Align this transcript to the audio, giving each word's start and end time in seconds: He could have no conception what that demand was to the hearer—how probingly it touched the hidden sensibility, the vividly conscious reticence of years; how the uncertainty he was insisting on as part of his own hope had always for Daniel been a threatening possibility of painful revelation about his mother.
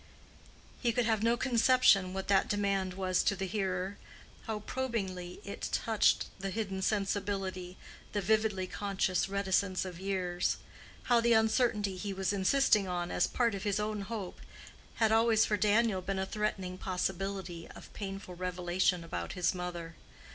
He 0.81 0.91
could 0.91 1.05
have 1.05 1.21
no 1.21 1.37
conception 1.37 2.11
what 2.11 2.27
that 2.27 2.47
demand 2.47 2.95
was 2.95 3.21
to 3.21 3.35
the 3.35 3.45
hearer—how 3.45 4.61
probingly 4.61 5.39
it 5.45 5.69
touched 5.71 6.25
the 6.39 6.49
hidden 6.49 6.81
sensibility, 6.81 7.77
the 8.11 8.19
vividly 8.19 8.65
conscious 8.65 9.29
reticence 9.29 9.85
of 9.85 9.99
years; 9.99 10.57
how 11.03 11.21
the 11.21 11.33
uncertainty 11.33 11.97
he 11.97 12.13
was 12.13 12.33
insisting 12.33 12.87
on 12.87 13.11
as 13.11 13.27
part 13.27 13.53
of 13.53 13.61
his 13.61 13.79
own 13.79 14.01
hope 14.01 14.41
had 14.95 15.11
always 15.11 15.45
for 15.45 15.55
Daniel 15.55 16.01
been 16.01 16.17
a 16.17 16.25
threatening 16.25 16.79
possibility 16.79 17.67
of 17.67 17.93
painful 17.93 18.33
revelation 18.35 19.03
about 19.03 19.33
his 19.33 19.53
mother. 19.53 19.93